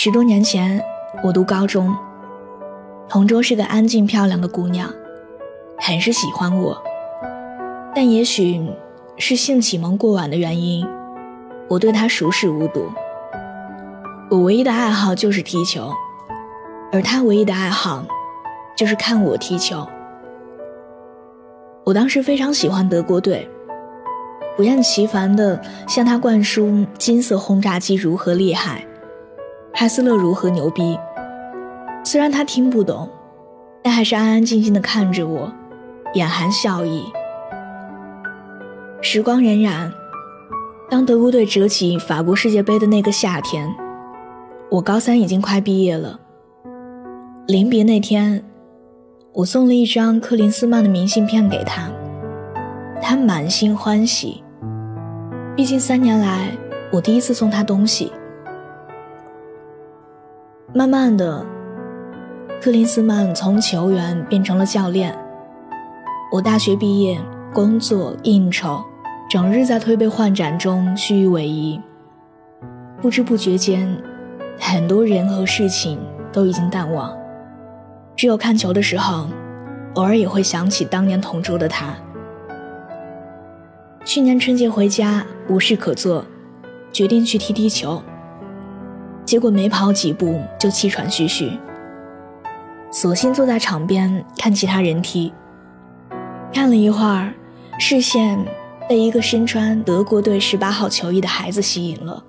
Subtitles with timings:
[0.00, 0.80] 十多年前，
[1.24, 1.92] 我读高中，
[3.08, 4.88] 同桌是个安静漂亮的姑娘，
[5.76, 6.80] 很是喜欢我。
[7.96, 8.64] 但也许
[9.16, 10.86] 是性启蒙过晚的原因，
[11.66, 12.88] 我对她熟视无睹。
[14.30, 15.92] 我唯一的爱好就是踢球，
[16.92, 18.04] 而她唯一的爱好
[18.76, 19.84] 就是看我踢球。
[21.82, 23.50] 我当时非常喜欢德国队，
[24.56, 28.84] 不厌其烦地向她灌输金色轰炸机如何厉害。
[29.80, 30.98] 哈斯勒如何牛逼？
[32.02, 33.08] 虽然他听不懂，
[33.80, 35.52] 但还是安安静静地看着我，
[36.14, 37.04] 眼含笑意。
[39.00, 39.88] 时光荏苒，
[40.90, 43.72] 当德国队折起法国世界杯的那个夏天，
[44.68, 46.18] 我高三已经快毕业了。
[47.46, 48.42] 临别那天，
[49.32, 51.88] 我送了一张克林斯曼的明信片给他，
[53.00, 54.42] 他满心欢喜。
[55.54, 56.50] 毕竟三年来，
[56.90, 58.10] 我第一次送他东西。
[60.78, 61.44] 慢慢的，
[62.62, 65.12] 克林斯曼从球员变成了教练。
[66.30, 67.20] 我大学毕业，
[67.52, 68.84] 工作应酬，
[69.28, 71.82] 整日在推杯换盏中虚与委蛇。
[73.02, 73.92] 不知不觉间，
[74.56, 75.98] 很多人和事情
[76.32, 77.12] 都已经淡忘，
[78.14, 79.26] 只有看球的时候，
[79.94, 81.92] 偶尔也会想起当年同桌的他。
[84.04, 86.24] 去年春节回家无事可做，
[86.92, 88.00] 决定去踢踢球。
[89.28, 91.52] 结果没跑几步就气喘吁吁，
[92.90, 95.30] 索性坐在场边看其他人踢。
[96.50, 97.34] 看了一会儿，
[97.78, 98.42] 视线
[98.88, 102.24] 被一个身穿德国队十八号球衣的孩子吸引了。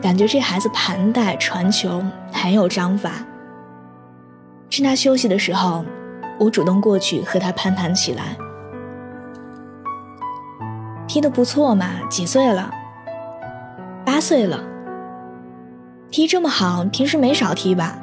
[0.00, 3.10] 感觉这孩子盘带传球很有章法。
[4.70, 5.84] 趁他休息的时候，
[6.40, 8.34] 我主动过去和他攀谈起来。
[11.06, 12.70] 踢得不错嘛，几岁了？
[14.06, 14.58] 八岁了。
[16.10, 17.98] 踢这么好，平时没少踢吧？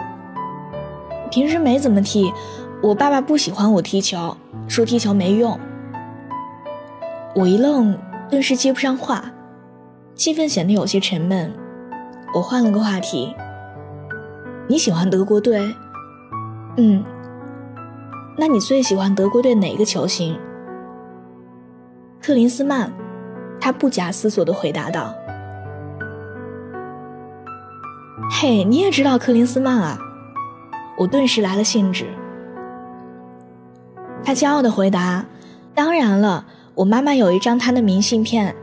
[1.32, 2.32] 平时没怎么踢，
[2.82, 4.38] 我爸爸不喜欢我踢球，
[4.68, 5.60] 说踢球没用。
[7.34, 7.98] 我一愣，
[8.30, 9.32] 顿时接不上话，
[10.14, 11.52] 气氛显得有些沉闷。
[12.36, 13.34] 我换了个话题
[14.70, 15.74] ：“你喜欢德国队？
[16.78, 17.04] 嗯，
[18.38, 20.38] 那你最喜欢德国队哪个球星？”
[22.22, 22.92] 克林斯曼，
[23.60, 25.14] 他不假思索地回答道。
[28.36, 29.98] 嘿，你也知道克林斯曼啊？
[30.98, 32.08] 我顿时来了兴致。
[34.24, 35.24] 他骄傲的回答
[35.74, 38.54] ：“当然了，我妈妈有一张他的明信片，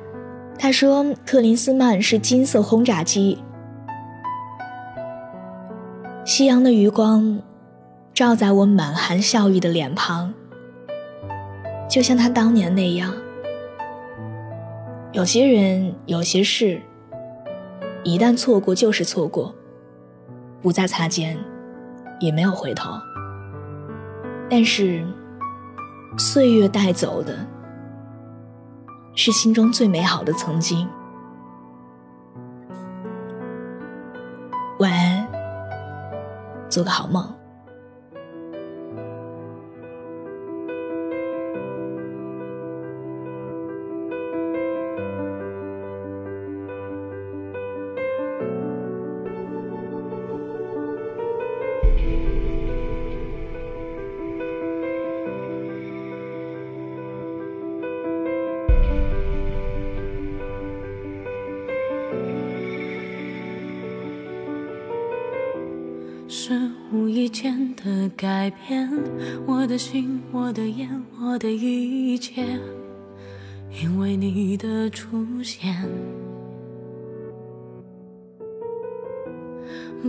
[0.59, 3.39] 他说克林斯曼是金色轰炸机。”
[6.27, 7.41] 夕阳的余光
[8.13, 10.35] 照在我满含笑意的脸庞，
[11.89, 13.15] 就像他当年那样。
[15.13, 16.83] 有些人，有些事，
[18.03, 19.55] 一旦错过就是错过。
[20.63, 21.39] 不再擦肩，
[22.19, 22.91] 也没有回头。
[24.49, 25.07] 但是，
[26.19, 27.47] 岁月带走的，
[29.15, 30.89] 是心中最美好的曾经。
[34.79, 35.29] 晚安，
[36.69, 37.40] 做个好梦。
[67.85, 68.91] 的改变，
[69.47, 70.89] 我的心，我的眼，
[71.21, 72.45] 我的一切，
[73.83, 75.75] 因为你的出现，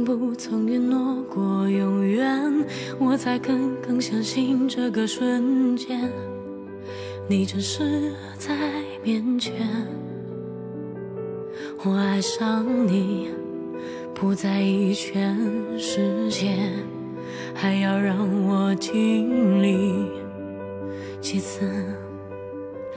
[0.06, 2.66] 不曾允诺过永远，
[3.00, 6.12] 我才更更相信这个瞬间，
[7.30, 8.54] 你真实在
[9.04, 9.54] 面前，
[11.84, 13.30] 我爱上你。
[14.14, 15.36] 不在意全
[15.80, 16.70] 世界，
[17.54, 18.16] 还要让
[18.48, 20.10] 我经历
[21.20, 21.70] 几次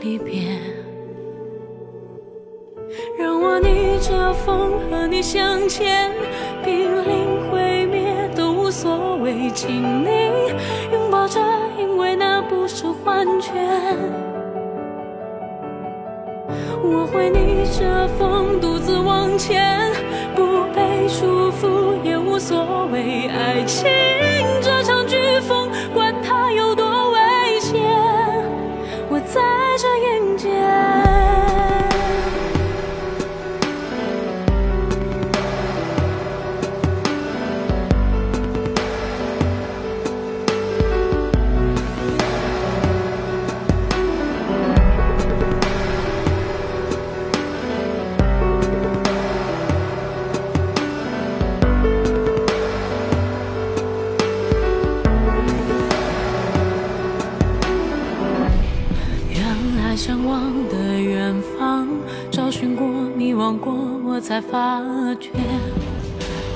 [0.01, 0.59] 离别，
[3.19, 3.55] 让我。
[3.61, 6.11] 逆着风和你向前，
[6.65, 10.09] 濒临毁灭都无所谓，请你
[10.93, 11.41] 拥抱着，
[11.79, 13.53] 因为那不是幻觉。
[16.83, 19.91] 我会逆着风独自往前，
[20.35, 23.89] 不被束缚也无所谓，爱情
[59.97, 61.89] 向往的远方
[62.31, 62.87] 找寻过
[63.17, 63.73] 迷惘过
[64.05, 64.81] 我才发
[65.21, 65.31] 觉，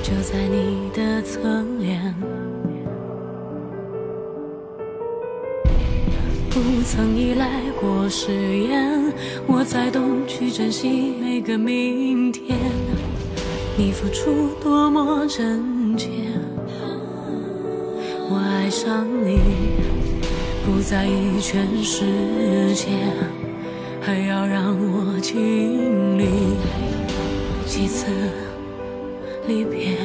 [0.03, 1.39] 就在你的侧
[1.79, 2.13] 脸，
[6.49, 9.13] 不曾依赖过誓言，
[9.47, 12.57] 我才懂去珍惜每个明天。
[13.77, 16.09] 你付出多么真切，
[18.29, 19.39] 我爱上你，
[20.71, 22.89] 不在意全世界，
[23.99, 26.27] 还要让我经历。
[27.65, 28.05] 几次
[29.47, 29.97] 离别，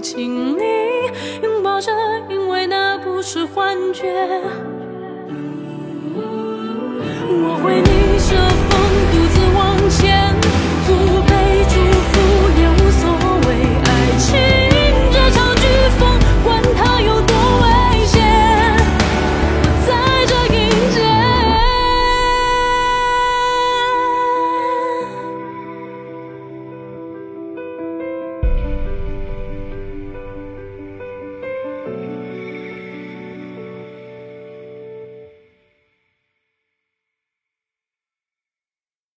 [0.00, 0.62] 请你
[1.42, 1.92] 拥抱着，
[2.28, 4.40] 因为那不是幻觉。